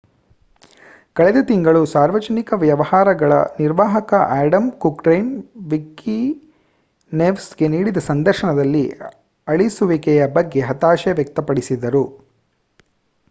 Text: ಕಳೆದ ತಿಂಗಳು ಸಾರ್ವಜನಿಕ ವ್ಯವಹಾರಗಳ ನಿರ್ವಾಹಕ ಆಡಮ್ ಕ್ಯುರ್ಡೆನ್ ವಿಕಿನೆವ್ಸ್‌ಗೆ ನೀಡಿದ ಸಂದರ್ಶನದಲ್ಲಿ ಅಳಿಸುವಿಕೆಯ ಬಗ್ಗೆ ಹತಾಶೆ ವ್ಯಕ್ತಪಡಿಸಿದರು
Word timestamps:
ಕಳೆದ 1.15 1.35
ತಿಂಗಳು 1.41 1.85
ಸಾರ್ವಜನಿಕ 1.85 2.53
ವ್ಯವಹಾರಗಳ 2.55 3.33
ನಿರ್ವಾಹಕ 3.59 4.13
ಆಡಮ್ 4.37 4.71
ಕ್ಯುರ್ಡೆನ್ 4.77 5.29
ವಿಕಿನೆವ್ಸ್‌ಗೆ 5.69 6.49
ನೀಡಿದ 7.67 7.97
ಸಂದರ್ಶನದಲ್ಲಿ 8.05 8.83
ಅಳಿಸುವಿಕೆಯ 9.47 10.27
ಬಗ್ಗೆ 10.33 10.61
ಹತಾಶೆ 10.61 11.13
ವ್ಯಕ್ತಪಡಿಸಿದರು 11.13 12.03